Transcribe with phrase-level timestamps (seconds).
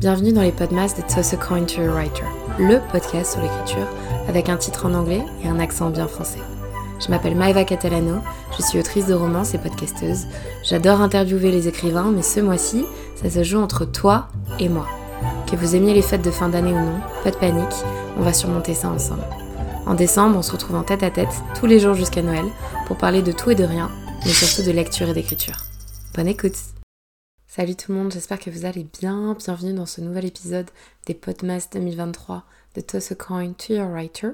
[0.00, 2.24] Bienvenue dans les podcasts de Toss a Coin to Writer,
[2.58, 3.86] le podcast sur l'écriture
[4.28, 6.40] avec un titre en anglais et un accent bien français.
[6.98, 8.22] Je m'appelle Maeva Catalano,
[8.56, 10.24] je suis autrice de romans et podcasteuse.
[10.64, 12.86] J'adore interviewer les écrivains, mais ce mois-ci,
[13.22, 14.28] ça se joue entre toi
[14.58, 14.86] et moi.
[15.50, 17.84] Que vous aimiez les fêtes de fin d'année ou non, pas de panique,
[18.18, 19.26] on va surmonter ça ensemble.
[19.84, 22.46] En décembre, on se retrouve en tête à tête tous les jours jusqu'à Noël
[22.86, 23.90] pour parler de tout et de rien,
[24.24, 25.56] mais surtout de lecture et d'écriture.
[26.14, 26.56] Bonne écoute
[27.52, 29.34] Salut tout le monde, j'espère que vous allez bien.
[29.34, 30.70] Bienvenue dans ce nouvel épisode
[31.06, 32.44] des Podmas 2023
[32.76, 34.28] de Toss a Coin to Your Writer.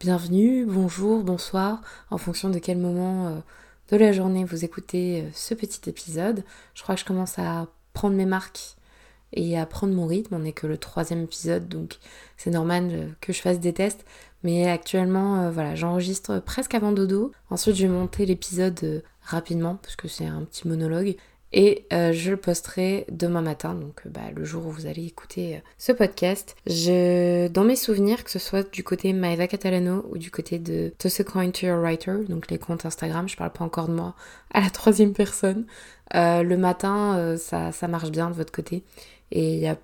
[0.00, 3.36] Bienvenue, bonjour, bonsoir, en fonction de quel moment euh,
[3.92, 6.42] de la journée vous écoutez euh, ce petit épisode.
[6.74, 8.74] Je crois que je commence à prendre mes marques
[9.32, 10.34] et à prendre mon rythme.
[10.34, 11.94] On n'est que le troisième épisode, donc
[12.36, 14.04] c'est normal euh, que je fasse des tests.
[14.42, 17.30] Mais actuellement, voilà, j'enregistre presque avant dodo.
[17.50, 21.16] Ensuite, je vais monter l'épisode rapidement, parce que c'est un petit monologue.
[21.52, 25.06] Et euh, je le posterai demain matin, donc euh, bah, le jour où vous allez
[25.06, 26.56] écouter euh, ce podcast.
[26.66, 31.22] Dans mes souvenirs, que ce soit du côté Maeva Catalano ou du côté de Toss
[31.24, 34.14] to Your Writer, donc les comptes Instagram, je parle pas encore de moi
[34.52, 35.66] à la troisième personne.
[36.12, 38.82] le matin, ça, ça marche bien de votre côté
[39.30, 39.76] et il y a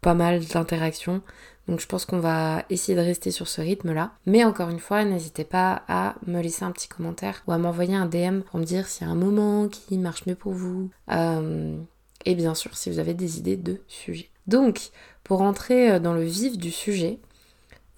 [0.00, 1.20] pas mal d'interactions.
[1.68, 4.12] Donc je pense qu'on va essayer de rester sur ce rythme-là.
[4.24, 7.94] Mais encore une fois, n'hésitez pas à me laisser un petit commentaire ou à m'envoyer
[7.94, 10.90] un DM pour me dire s'il y a un moment qui marche mieux pour vous.
[11.10, 11.76] Euh,
[12.24, 14.30] et bien sûr, si vous avez des idées de sujets.
[14.46, 14.90] Donc,
[15.24, 17.18] pour entrer euh, dans le vif du sujet,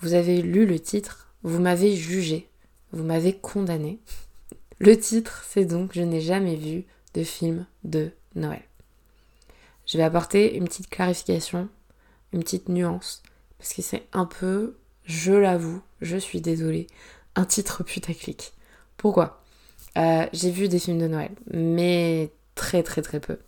[0.00, 2.48] vous avez lu le titre, vous m'avez jugé,
[2.92, 3.98] vous m'avez condamné.
[4.80, 8.62] Le titre, c'est donc Je n'ai jamais vu de film de Noël.
[9.86, 11.68] Je vais apporter une petite clarification,
[12.32, 13.24] une petite nuance
[13.58, 16.86] parce que c'est un peu, je l'avoue, je suis désolée,
[17.34, 18.52] un titre putaclic.
[18.96, 19.42] Pourquoi?
[19.96, 23.38] Euh, J'ai vu des films de Noël, mais très très très peu.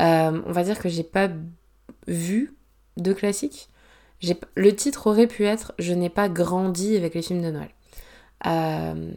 [0.00, 1.28] Euh, on va dire que j'ai pas
[2.06, 2.54] vu
[2.96, 3.68] de classiques.
[4.54, 7.70] Le titre aurait pu être Je n'ai pas grandi avec les films de Noël.
[8.46, 9.12] Euh,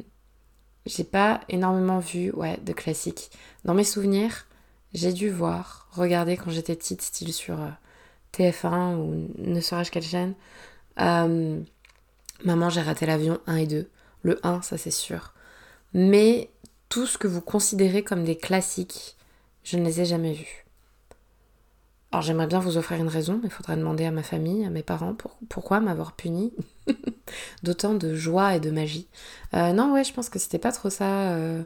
[0.85, 2.31] j'ai pas énormément vu
[2.63, 3.31] de classiques.
[3.65, 4.47] Dans mes souvenirs,
[4.93, 7.57] j'ai dû voir, regarder quand j'étais petite, style sur
[8.33, 10.33] TF1 ou ne serais-je quelle chaîne.
[10.99, 11.59] Euh,
[12.43, 13.89] Maman, j'ai raté l'avion 1 et 2.
[14.23, 15.33] Le 1, ça c'est sûr.
[15.93, 16.49] Mais
[16.89, 19.15] tout ce que vous considérez comme des classiques,
[19.63, 20.65] je ne les ai jamais vus.
[22.11, 24.69] Alors j'aimerais bien vous offrir une raison, mais il faudra demander à ma famille, à
[24.69, 25.15] mes parents,
[25.49, 26.53] pourquoi m'avoir puni
[27.63, 29.07] d'autant de joie et de magie.
[29.53, 31.31] Euh, non, ouais, je pense que c'était pas trop ça.
[31.31, 31.63] Euh,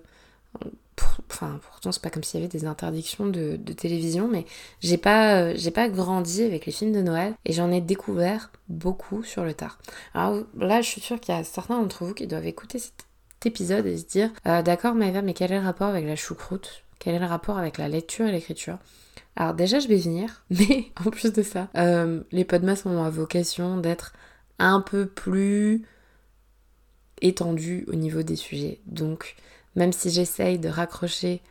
[1.29, 4.45] enfin pourtant c'est pas comme s'il y avait des interdictions de, télévision mais
[4.79, 8.51] j'ai pas euh, j'ai pas grandi avec les films de Noël et j'en ai découvert
[8.69, 9.79] beaucoup sur le tard.
[10.13, 13.05] Alors là je suis sûre qu'il y a certains d'entre vous qui doivent écouter cet
[13.45, 16.83] épisode et se dire euh, d'accord Maëva mais quel est le rapport avec la choucroute?
[16.99, 18.77] Quel est le rapport avec la lecture et l'écriture?
[19.35, 23.77] Alors déjà je vais venir mais en plus de ça euh, les podmas ont vocation
[23.77, 24.13] d'être
[24.59, 25.83] un peu plus
[27.21, 28.79] étendus au niveau des sujets.
[28.85, 29.35] Donc
[29.75, 31.41] même si j'essaye de raccrocher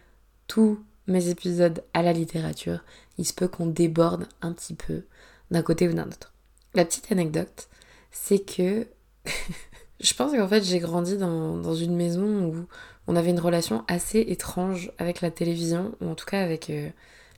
[0.47, 2.81] tous mes épisodes à la littérature,
[3.19, 5.05] il se peut qu'on déborde un petit peu
[5.51, 6.33] d'un côté ou d'un autre.
[6.75, 7.69] La petite anecdote,
[8.11, 8.87] c'est que
[10.01, 12.67] je pense qu'en fait j'ai grandi dans, une maison où
[13.07, 16.89] on avait une relation assez étrange avec la télévision, ou en tout cas avec euh,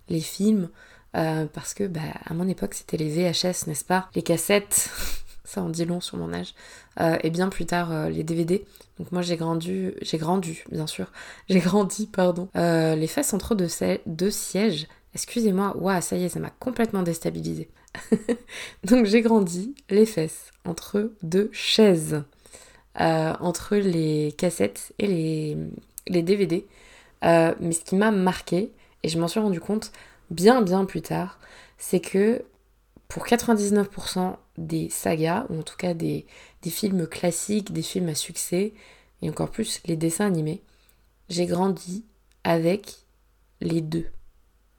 [0.08, 0.68] les films,
[1.16, 4.08] euh, parce que bah, à mon époque c'était les VHS, n'est-ce pas?
[4.14, 4.90] Les cassettes
[5.44, 6.54] ça en dit long sur mon âge,
[7.00, 8.64] euh, et bien plus tard euh, les DVD.
[8.98, 11.10] Donc moi j'ai grandi, j'ai grandi bien sûr,
[11.48, 14.86] j'ai grandi pardon, euh, les fesses entre deux, sièges.
[15.14, 17.68] Excusez-moi, waouh ça y est, ça m'a complètement déstabilisé.
[18.84, 22.22] Donc j'ai grandi les fesses entre deux chaises,
[22.94, 25.56] entre les cassettes et les,
[26.06, 26.66] les DVD.
[27.22, 28.72] mais ce qui m'a marqué,
[29.02, 29.92] et je m'en suis rendu compte
[30.30, 31.38] bien bien plus tard,
[31.76, 32.42] c'est que
[33.12, 36.24] pour 99% des sagas, ou en tout cas des,
[36.64, 38.72] films classiques, des films à succès,
[39.20, 40.62] et encore plus les dessins animés,
[41.28, 42.06] j'ai grandi
[42.42, 43.04] avec
[43.60, 44.06] les deux.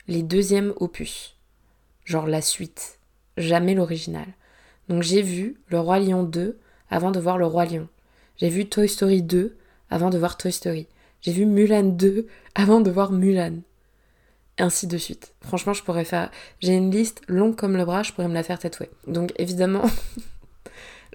[0.07, 1.37] Les deuxièmes opus.
[2.05, 2.97] Genre la suite.
[3.37, 4.25] Jamais l'original.
[4.89, 6.57] Donc j'ai vu Le Roi Lion 2
[6.89, 7.87] avant de voir Le Roi Lion.
[8.37, 9.55] J'ai vu Toy Story 2
[9.91, 10.87] avant de voir Toy Story.
[11.21, 12.25] J'ai vu Mulan 2
[12.55, 13.59] avant de voir Mulan
[14.59, 15.33] ainsi de suite.
[15.41, 16.29] Franchement, je pourrais faire.
[16.59, 18.89] J'ai une liste longue comme le bras, je pourrais me la faire tatouer.
[19.07, 19.83] Donc évidemment,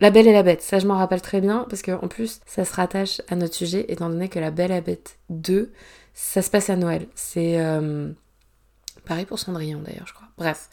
[0.00, 2.64] La Belle et la Bête, ça je m'en rappelle très bien parce qu'en plus ça
[2.64, 5.72] se rattache à notre sujet étant donné que La Belle et la Bête 2,
[6.14, 7.08] ça se passe à Noël.
[7.16, 8.10] C'est euh,
[9.06, 10.28] pareil pour Cendrillon d'ailleurs, je crois.
[10.36, 10.70] Bref,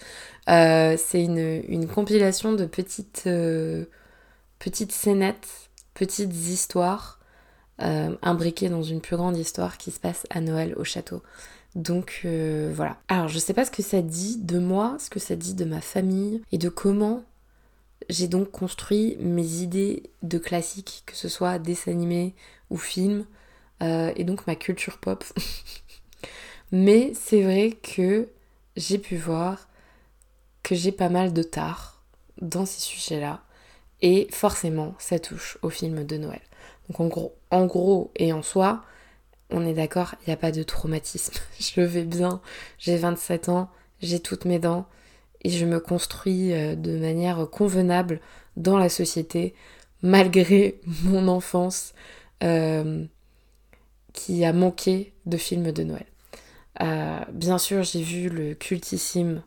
[0.47, 3.85] euh, c'est une, compilation de petites, euh,
[4.59, 7.19] petites scénettes, petites histoires
[7.77, 11.21] imbriquées dans une plus grande histoire qui se passe à Noël au château.
[11.75, 12.97] Donc euh, voilà.
[13.09, 15.65] Alors je sais pas ce que ça dit de moi, ce que ça dit de
[15.65, 17.23] ma famille et de comment
[18.09, 22.33] j'ai donc construit mes idées de classiques, que ce soit dessin animé
[22.69, 23.25] ou film,
[23.83, 25.23] euh, et donc ma culture pop.
[26.71, 28.29] Mais c'est vrai que
[28.75, 29.67] j'ai pu voir
[30.63, 32.01] que j'ai pas mal de tard
[32.41, 33.41] dans ces sujets-là.
[34.01, 36.41] Et forcément, ça touche au film de Noël.
[36.89, 37.17] Donc
[37.51, 38.83] en gros et en soi,
[39.55, 41.33] on est d'accord, il n'y a pas de traumatisme.
[41.59, 42.41] je vais bien,
[42.77, 43.69] j'ai 27 ans,
[44.01, 44.85] j'ai toutes mes dents
[45.43, 48.19] et je me construis euh, de manière convenable
[48.57, 49.55] dans la société
[50.01, 51.93] malgré mon enfance
[52.43, 53.05] euh,
[54.13, 56.05] qui a manqué de films de Noël.
[56.81, 59.41] Euh, bien sûr, j'ai vu le cultissime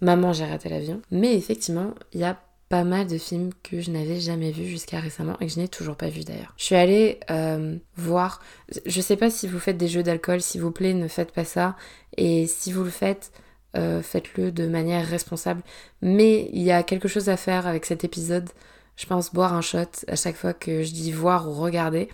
[0.00, 2.38] Maman, j'ai raté l'avion, mais effectivement, il y a
[2.74, 5.68] pas mal de films que je n'avais jamais vus jusqu'à récemment et que je n'ai
[5.68, 6.52] toujours pas vu d'ailleurs.
[6.56, 8.42] Je suis allée euh, voir,
[8.84, 11.44] je sais pas si vous faites des jeux d'alcool, s'il vous plaît, ne faites pas
[11.44, 11.76] ça.
[12.16, 13.30] Et si vous le faites,
[13.76, 15.62] euh, faites-le de manière responsable.
[16.02, 18.50] Mais il y a quelque chose à faire avec cet épisode.
[18.96, 22.08] Je pense boire un shot à chaque fois que je dis voir ou regarder.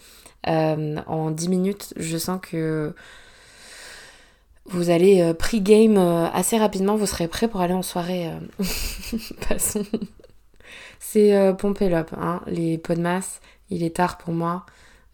[0.46, 2.92] Euh, en 10 minutes, je sens que
[4.66, 8.30] vous allez pre-game assez rapidement, vous serez prêt pour aller en soirée.
[9.48, 9.86] Passons
[10.98, 11.52] c'est euh,
[12.16, 13.40] hein, les pots de masse.
[13.70, 14.66] Il est tard pour moi.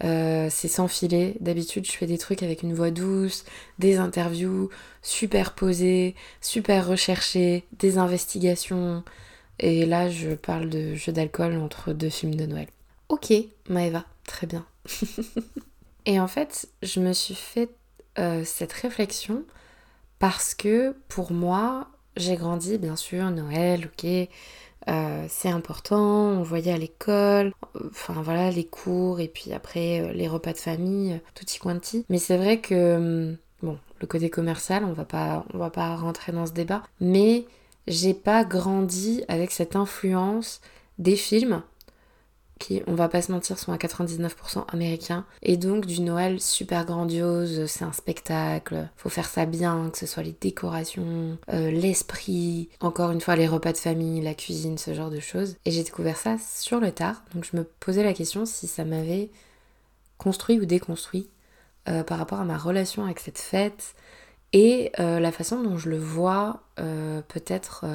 [0.05, 1.37] Euh, c'est sans filet.
[1.41, 3.44] D'habitude, je fais des trucs avec une voix douce,
[3.79, 4.69] des interviews
[5.03, 9.05] super posées, super recherchées, des investigations.
[9.58, 12.69] Et là, je parle de jeux d'alcool entre deux films de Noël.
[13.08, 13.32] Ok,
[13.69, 14.67] Maëva, très bien.
[16.06, 17.70] Et en fait, je me suis fait
[18.19, 19.44] euh, cette réflexion
[20.19, 24.29] parce que pour moi, j'ai grandi, bien sûr, Noël, ok,
[24.88, 27.53] euh, c'est important, on voyait à l'école,
[27.87, 31.59] enfin voilà, les cours et puis après euh, les repas de famille, euh, tout y
[31.59, 32.05] quanti.
[32.09, 35.97] Mais c'est vrai que, hum, bon, le côté commercial, on va pas, on va pas
[35.97, 37.47] rentrer dans ce débat, mais
[37.88, 40.61] j'ai pas grandi avec cette influence
[40.99, 41.62] des films
[42.58, 45.25] qui, on va pas se mentir, sont à 99% américains.
[45.43, 50.06] Et donc du Noël super grandiose, c'est un spectacle, faut faire ça bien, que ce
[50.06, 54.94] soit les décorations, euh, l'esprit, encore une fois les repas de famille, la cuisine, ce
[54.94, 55.56] genre de choses.
[55.64, 58.85] Et j'ai découvert ça sur le tard, donc je me posais la question si ça
[58.85, 59.31] m'avait
[60.19, 61.29] construit ou déconstruit
[61.88, 63.94] euh, par rapport à ma relation avec cette fête
[64.53, 66.62] et euh, la façon dont je le vois
[67.29, 67.87] peut-être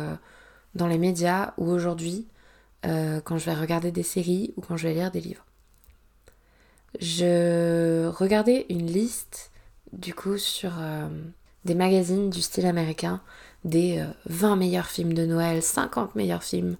[0.74, 2.28] dans les médias ou aujourd'hui
[2.86, 5.46] euh, quand je vais regarder des séries ou quand je vais lire des livres.
[7.00, 9.52] Je regardais une liste
[9.94, 11.08] du coup sur euh,
[11.64, 13.22] des magazines du style américain,
[13.66, 16.76] des 20 euh, meilleurs films de Noël, 50 meilleurs films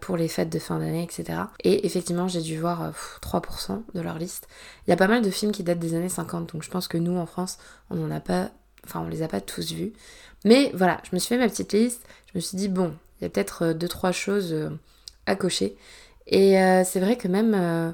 [0.00, 1.42] pour les fêtes de fin d'année, etc.
[1.62, 2.92] Et effectivement, j'ai dû voir
[3.22, 4.48] 3% de leur liste.
[4.86, 6.88] Il y a pas mal de films qui datent des années 50, donc je pense
[6.88, 7.58] que nous en France,
[7.90, 8.50] on n'en a pas,
[8.84, 9.92] enfin on les a pas tous vus.
[10.44, 12.02] Mais voilà, je me suis fait ma petite liste,
[12.32, 14.52] je me suis dit bon, il y a peut-être 2-3 choses
[15.26, 15.76] à cocher.
[16.26, 17.92] Et euh, c'est vrai que même euh,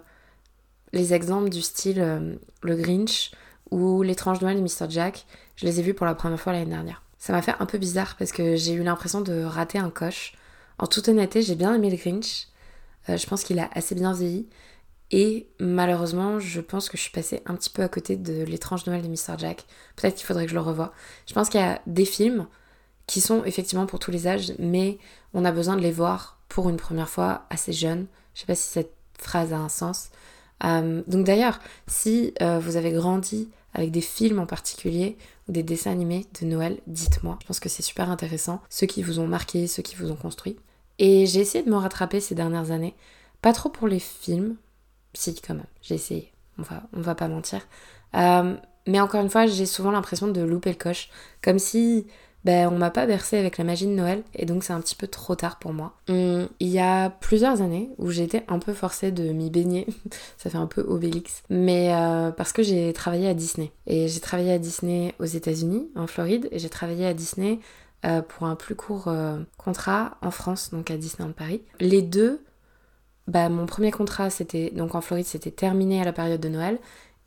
[0.92, 3.32] les exemples du style euh, Le Grinch
[3.70, 4.88] ou L'étrange Noël de Mr.
[4.88, 7.02] Jack, je les ai vus pour la première fois l'année dernière.
[7.18, 10.34] Ça m'a fait un peu bizarre parce que j'ai eu l'impression de rater un coche.
[10.78, 12.48] En toute honnêteté, j'ai bien aimé le Grinch.
[13.08, 14.48] je pense qu'il a assez bien vieilli.
[15.10, 18.86] Et malheureusement, je pense que je suis passée un petit peu à côté de L'étrange
[18.86, 19.36] Noël de Mr.
[19.38, 19.64] Jack.
[19.96, 20.92] Peut-être qu'il faudrait que je le revoie.
[21.26, 22.46] Je pense qu'il y a des films
[23.06, 24.98] qui sont effectivement pour tous les âges, mais
[25.34, 28.06] on a besoin de les voir pour une première fois assez jeune.
[28.34, 30.10] Je sais pas si cette phrase a un sens.
[30.64, 35.16] Euh, donc d'ailleurs, si euh, vous avez grandi avec des films en particulier
[35.48, 37.38] ou des dessins animés de Noël, dites-moi.
[37.40, 38.60] Je pense que c'est super intéressant.
[38.68, 40.56] Ceux qui vous ont marqué, ceux qui vous ont construit.
[40.98, 42.94] Et j'ai essayé de me rattraper ces dernières années.
[43.40, 44.56] Pas trop pour les films.
[45.14, 45.64] Si, quand même.
[45.80, 46.32] J'ai essayé.
[46.58, 47.60] On va, on va pas mentir.
[48.16, 51.10] Euh, mais encore une fois, j'ai souvent l'impression de louper le coche.
[51.42, 52.06] Comme si
[52.44, 54.94] ben, on m'a pas bercé avec la magie de Noël et donc c'est un petit
[54.94, 55.94] peu trop tard pour moi.
[56.08, 59.86] il y a plusieurs années où j'ai été un peu forcée de m'y baigner,
[60.38, 63.72] ça fait un peu Obélix, mais euh, parce que j'ai travaillé à Disney.
[63.86, 67.60] Et j'ai travaillé à Disney aux États-Unis, en Floride, et j'ai travaillé à Disney
[68.06, 71.62] euh, pour un plus court euh, contrat en France, donc à Disneyland Paris.
[71.78, 72.42] Les deux,
[73.26, 76.78] bah, mon premier contrat c'était donc en Floride, c'était terminé à la période de Noël.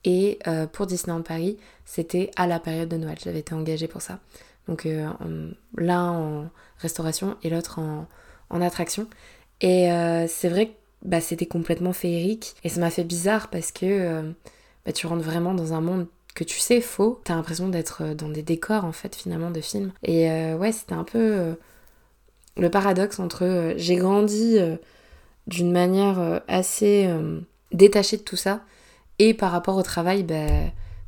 [0.05, 0.39] Et
[0.74, 3.17] pour Disneyland Paris, c'était à la période de Noël.
[3.24, 4.20] J'avais été engagée pour ça.
[4.67, 5.08] Donc euh,
[5.77, 9.08] l'un en restauration et l'autre en, attraction.
[9.62, 12.55] Et euh, c'est vrai que bah, c'était complètement féerique.
[12.63, 14.32] Et ça m'a fait bizarre parce que euh,
[14.86, 17.20] bah, tu rentres vraiment dans un monde que tu sais faux.
[17.24, 19.91] T'as l'impression d'être dans des décors en fait finalement de films.
[20.03, 21.55] Et ouais, c'était un peu
[22.58, 24.58] le paradoxe entre j'ai grandi
[25.46, 27.08] d'une manière assez
[27.72, 28.62] détachée de tout ça
[29.20, 30.36] et par rapport au travail, bah,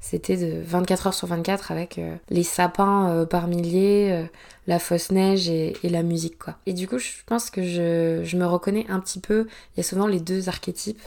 [0.07, 4.25] c'était de 24 heures sur 24 avec euh, les sapins euh, par milliers, euh,
[4.67, 6.59] la fausse neige et, la musique quoi.
[6.67, 9.83] Et du coup je pense que je, me reconnais un petit peu, il y a
[9.83, 11.01] souvent les deux archétypes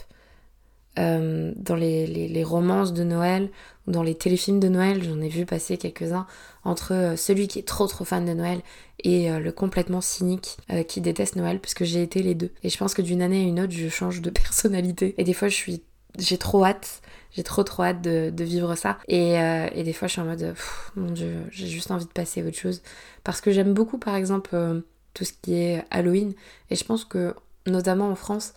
[0.96, 3.50] dans les, romances de Noël
[3.86, 6.26] ou dans les téléfilms de Noël, j'en ai vu passer quelques-uns,
[6.64, 8.62] entre celui qui est trop trop fan de Noël
[9.04, 10.56] et le complètement cynique
[10.88, 12.50] qui déteste Noël, parce que j'ai été les deux.
[12.64, 15.14] Et je pense que d'une année à une autre, je change de personnalité.
[15.18, 15.82] Et des fois, je suis
[16.16, 17.02] j'ai trop hâte
[17.38, 18.98] j'ai trop trop hâte de, vivre ça.
[19.06, 20.54] Et, euh, et, des fois, je suis en mode,
[20.96, 22.82] mon dieu, j'ai juste envie de passer à autre chose.
[23.22, 24.80] Parce que j'aime beaucoup, par exemple, euh,
[25.14, 26.34] tout ce qui est Halloween.
[26.70, 27.34] Et je pense que,
[27.66, 28.54] notamment en France,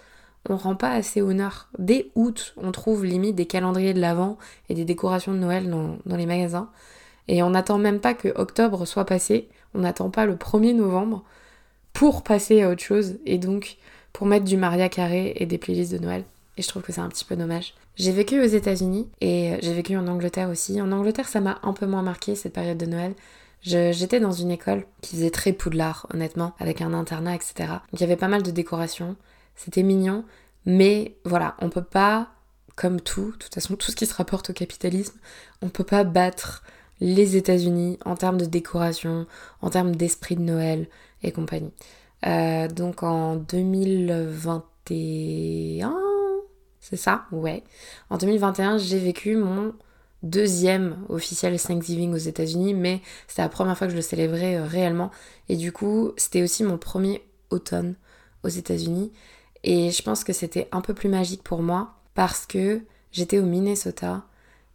[0.49, 1.69] on rend pas assez honneur.
[1.77, 4.37] Dès août, on trouve limite des calendriers de l'Avent
[4.69, 6.69] et des décorations de Noël dans, dans les magasins.
[7.27, 9.49] Et on n'attend même pas que octobre soit passé.
[9.75, 11.23] On n'attend pas le 1er novembre
[11.93, 13.19] pour passer à autre chose.
[13.25, 13.77] Et donc,
[14.11, 16.23] pour mettre du Maria Carré et des playlists de Noël.
[16.57, 17.73] Et je trouve que c'est un petit peu dommage.
[17.95, 20.81] J'ai vécu aux États-Unis et j'ai vécu en Angleterre aussi.
[20.81, 23.13] En Angleterre, ça m'a un peu moins marqué cette période de Noël.
[23.63, 27.53] J'étais dans une école qui faisait très poudlard, honnêtement, avec un internat, etc.
[27.69, 29.15] Donc il y avait pas mal de décorations.
[29.55, 30.25] C'était mignon,
[30.65, 32.29] mais voilà, on peut pas,
[32.75, 35.19] comme tout, de toute façon, tout ce qui se rapporte au capitalisme,
[35.61, 36.63] on peut pas battre
[37.01, 39.27] les États-Unis en termes de décoration,
[39.61, 40.87] en termes d'esprit de Noël
[41.21, 41.71] et compagnie.
[42.25, 46.10] Euh, donc en 2021,
[46.81, 47.25] c'est ça?
[47.31, 47.63] Ouais.
[48.09, 49.73] En 2021, j'ai vécu mon
[50.23, 54.65] deuxième officiel Thanksgiving aux États-Unis, mais c'était la première fois que je le célébrais euh,
[54.65, 55.11] réellement.
[55.47, 57.95] Et du coup, c'était aussi mon premier automne
[58.43, 59.11] aux États-Unis.
[59.63, 63.45] Et je pense que c'était un peu plus magique pour moi parce que j'étais au
[63.45, 64.23] Minnesota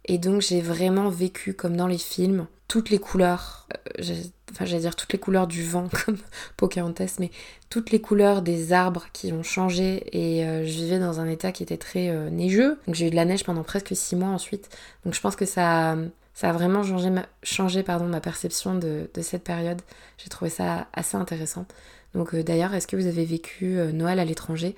[0.05, 3.67] et donc j'ai vraiment vécu comme dans les films toutes les couleurs,
[3.99, 4.13] euh,
[4.51, 6.17] enfin j'allais dire toutes les couleurs du vent comme
[6.55, 7.31] Pocahontas, mais
[7.69, 11.51] toutes les couleurs des arbres qui ont changé et euh, je vivais dans un état
[11.51, 12.79] qui était très euh, neigeux.
[12.85, 14.69] Donc j'ai eu de la neige pendant presque six mois ensuite.
[15.05, 15.97] Donc je pense que ça,
[16.33, 19.81] ça a vraiment changé ma, changé, pardon, ma perception de, de cette période.
[20.17, 21.65] J'ai trouvé ça assez intéressant.
[22.13, 24.75] Donc d'ailleurs, est-ce que vous avez vécu Noël à l'étranger?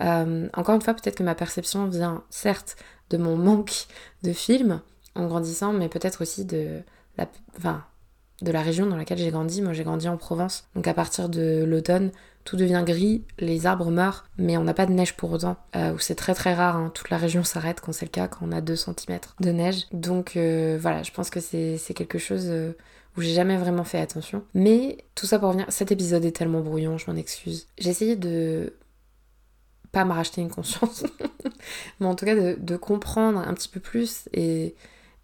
[0.00, 2.76] Encore une fois, peut-être que ma perception vient certes
[3.10, 3.86] de mon manque
[4.22, 4.80] de films
[5.14, 6.80] en grandissant, mais peut-être aussi de
[7.16, 7.26] la,
[7.58, 7.84] enfin,
[8.42, 9.62] de la région dans laquelle j'ai grandi.
[9.62, 10.68] Moi, j'ai grandi en Provence.
[10.74, 12.10] Donc, à partir de l'automne,
[12.44, 15.56] tout devient gris, les arbres meurent, mais on n'a pas de neige pour autant.
[15.76, 16.90] Euh, c'est très très rare, hein.
[16.94, 19.86] toute la région s'arrête quand c'est le cas, quand on a 2 cm de neige.
[19.92, 22.46] Donc, euh, voilà, je pense que c'est quelque chose.
[22.46, 22.72] Euh,
[23.16, 24.44] où j'ai jamais vraiment fait attention.
[24.54, 27.66] Mais tout ça pour revenir, cet épisode est tellement brouillon, je m'en excuse.
[27.76, 28.74] J'ai essayé de
[29.90, 31.04] pas me racheter une conscience,
[32.00, 34.74] mais en tout cas de, comprendre un petit peu plus et,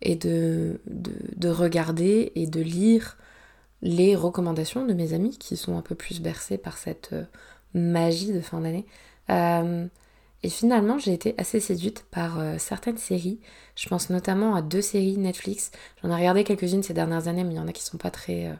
[0.04, 3.16] et de, de, regarder et de lire
[3.82, 7.24] les recommandations de mes amis qui sont un peu plus bercés par cette euh,
[7.74, 8.86] magie de fin d'année.
[9.30, 9.86] Euh,
[10.42, 13.40] et finalement, j'ai été assez séduite par euh, certaines séries.
[13.76, 15.70] Je pense notamment à deux séries Netflix.
[16.02, 18.10] J'en ai regardé quelques-unes ces dernières années, mais il y en a qui sont pas
[18.10, 18.54] très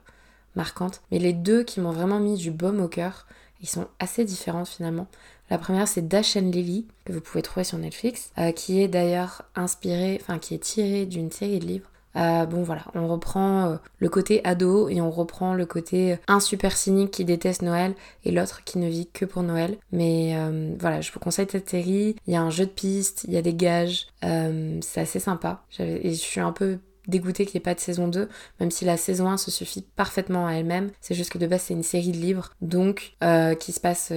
[0.56, 1.02] marquantes.
[1.10, 3.26] Mais les deux qui m'ont vraiment mis du baume au cœur,
[3.60, 5.06] ils sont assez différentes finalement.
[5.50, 8.88] La première, c'est Dash and Lily, que vous pouvez trouver sur Netflix, euh, qui est
[8.88, 11.90] d'ailleurs inspiré, enfin qui est tiré d'une série de livres.
[12.16, 16.38] Euh, bon voilà, on reprend euh, le côté ado et on reprend le côté un
[16.38, 19.76] super cynique qui déteste Noël et l'autre qui ne vit que pour Noël.
[19.90, 20.36] Mais
[20.78, 22.16] voilà, je vous conseille cette série.
[22.26, 25.64] Il y a un jeu de piste, il y a des gages, c'est assez sympa.
[25.78, 28.28] Et je suis un peu dégoûtée qu'il n'y ait pas de saison 2,
[28.60, 30.90] même si la saison 1 se suffit parfaitement à elle-même.
[31.00, 33.16] C'est juste que de base c'est une série de livres, donc
[33.58, 34.12] qui se passe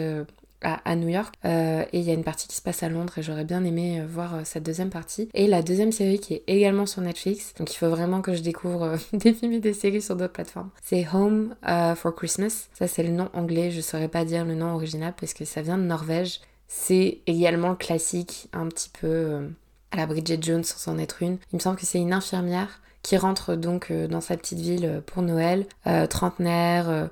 [0.62, 3.18] à, New York euh, et il y a une partie qui se passe à Londres
[3.18, 5.30] et j'aurais bien aimé euh, voir euh, cette deuxième partie.
[5.34, 8.42] Et la deuxième série qui est également sur Netflix donc il faut vraiment que je
[8.42, 11.56] découvre des films et des séries sur d'autres plateformes c'est Home
[11.96, 12.70] for Christmas.
[12.74, 15.62] Ça c'est le nom anglais je saurais pas dire le nom original parce que ça
[15.62, 16.42] vient de Norvège.
[16.68, 19.48] C'est également classique un petit peu
[19.92, 21.38] à la Bridget Jones sans en être une.
[21.54, 25.22] Il me semble que c'est une infirmière qui rentre donc dans sa petite ville pour
[25.22, 25.66] Noël.
[26.10, 27.10] Trentenaire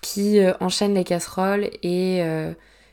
[0.00, 2.52] qui euh, enchaîne les casseroles et euh,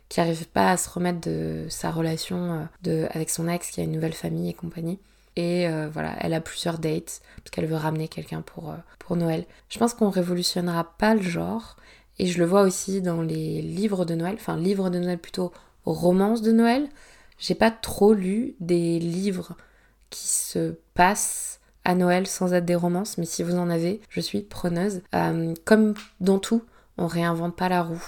[0.10, 3.82] qui arrive pas à se remettre de sa relation euh, de, avec son ex qui
[3.82, 5.00] a une nouvelle famille et compagnie.
[5.36, 9.48] Et voilà, elle a plusieurs dates parce qu'elle veut ramener quelqu'un pour, pour Noël.
[9.68, 11.76] Je pense qu'on révolutionnera pas le genre.
[12.20, 15.52] Et je le vois aussi dans les livres de Noël, enfin livres de Noël plutôt
[15.86, 16.88] romances de Noël.
[17.40, 19.58] J'ai pas trop lu des livres
[20.12, 24.22] qui se passent à Noël sans être des romances, mais si vous en avez, je
[24.22, 25.02] suis preneuse.
[25.14, 26.64] Euh, comme dans tout,
[26.98, 28.04] on réinvente pas la roue.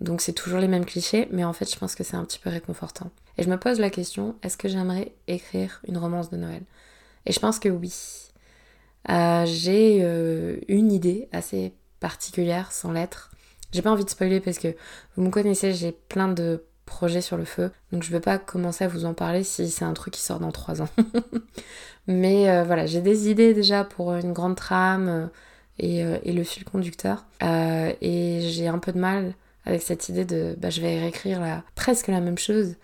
[0.00, 2.38] Donc c'est toujours les mêmes clichés, mais en fait je pense que c'est un petit
[2.38, 3.10] peu réconfortant.
[3.38, 6.62] Et je me pose la question, est-ce que j'aimerais écrire une romance de Noël?
[7.26, 7.94] Et je pense que oui.
[9.08, 13.30] Euh, j'ai euh, une idée assez particulière sans lettres.
[13.72, 14.74] J'ai pas envie de spoiler parce que
[15.16, 17.70] vous me connaissez, j'ai plein de projet sur le feu.
[17.92, 20.20] Donc je ne vais pas commencer à vous en parler si c'est un truc qui
[20.20, 20.88] sort dans 3 ans.
[22.06, 25.30] Mais euh, voilà, j'ai des idées déjà pour une grande trame
[25.82, 27.24] euh, et, le fil conducteur.
[27.40, 31.62] et j'ai un peu de mal avec cette idée de bah, je vais réécrire la,
[31.74, 32.76] presque la même chose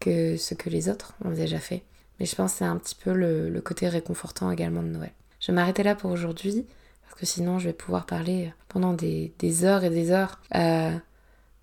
[0.00, 1.82] que ce que les autres ont déjà fait.
[2.18, 5.12] Mais je pense que c'est un petit peu le, côté réconfortant également de Noël.
[5.40, 6.66] Je vais m'arrêter là pour aujourd'hui,
[7.02, 9.32] parce que sinon je vais pouvoir parler pendant des,
[9.64, 10.92] heures et des heures euh,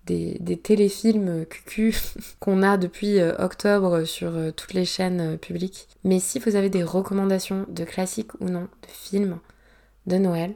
[0.06, 1.94] des, téléfilms QQ
[2.40, 5.88] qu'on a depuis euh, octobre sur euh, toutes les chaînes publiques.
[6.04, 9.38] Mais si vous avez des recommandations de classiques ou non, de films
[10.06, 10.54] de Noël,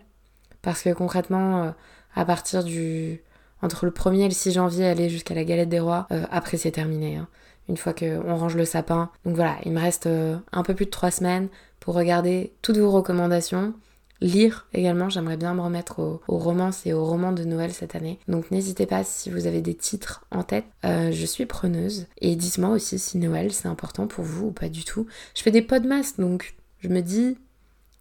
[0.63, 1.75] parce que concrètement,
[2.15, 3.23] à partir du
[3.63, 6.73] entre le 1er et le 6 janvier, aller jusqu'à la galette des rois, après c'est
[6.73, 7.17] terminé.
[7.17, 7.29] Hein
[7.69, 9.11] une fois qu'on range le sapin.
[9.25, 11.49] Donc voilà, il me reste euh, un peu plus de trois semaines
[11.81, 13.75] pour regarder toutes vos recommandations.
[14.21, 18.19] Lire également, j'aimerais bien me remettre aux, romances et aux romans de Noël cette année.
[18.27, 22.07] Donc n'hésitez pas si vous avez des titres en tête, euh, je suis preneuse.
[22.21, 25.07] Et dites-moi aussi si Noël c'est important pour vous ou pas du tout.
[25.37, 27.39] Je fais des podmas donc je me dis,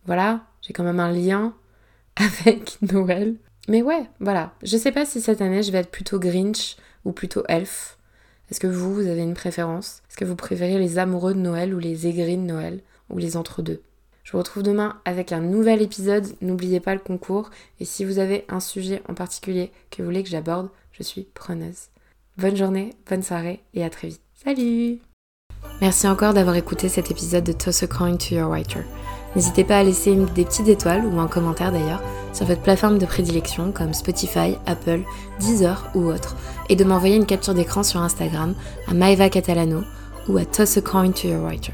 [0.05, 1.53] voilà, j'ai quand même un lien
[2.15, 3.35] avec Noël.
[3.67, 4.53] Mais ouais, voilà.
[4.63, 7.97] Je sais pas si cette année je vais être plutôt Grinch ou plutôt Elf.
[8.49, 10.01] Est-ce que vous, vous avez une préférence?
[10.09, 12.81] Est-ce que vous préférez les amoureux de Noël ou les aigris de Noël?
[13.09, 13.81] Ou les entre-deux?
[14.27, 16.27] Je vous retrouve demain avec un nouvel épisode.
[16.41, 17.49] N'oubliez pas le concours.
[17.79, 21.29] Et si vous avez un sujet en particulier que vous voulez que j'aborde, je suis
[21.33, 21.87] preneuse.
[22.37, 24.21] Bonne journée, bonne soirée et à très vite.
[24.43, 24.99] Salut
[25.79, 28.81] Merci encore d'avoir écouté cet épisode de Toss a Coin to Your Writer.
[29.33, 32.03] N'hésitez pas à laisser des petites étoiles ou un commentaire d'ailleurs
[32.33, 35.03] sur votre plateforme de prédilection comme Spotify, Apple,
[35.39, 36.35] Deezer ou autre,
[36.67, 38.55] et de m'envoyer une capture d'écran sur Instagram
[38.89, 39.83] à Maeva Catalano
[40.27, 41.71] ou à Toss a Coin to Your Writer.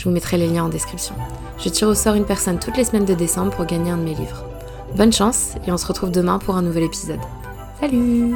[0.00, 1.14] Je vous mettrai les liens en description.
[1.58, 4.02] Je tire au sort une personne toutes les semaines de décembre pour gagner un de
[4.02, 4.46] mes livres.
[4.96, 7.20] Bonne chance et on se retrouve demain pour un nouvel épisode.
[7.78, 8.34] Salut